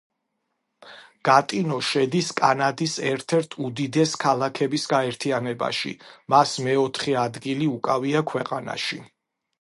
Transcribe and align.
გატინო 1.27 1.75
შედის 1.87 2.31
კანადის 2.39 2.95
ერთ-ერთ 3.11 3.53
უდიდეს 3.67 4.15
ქალაქების 4.25 4.89
გაერთიანებაში, 4.95 5.93
მას 6.35 6.55
მეოთხე 6.69 7.17
ადგილი 7.29 7.73
უკავია 7.79 8.29
ქვეყანაში. 8.33 9.01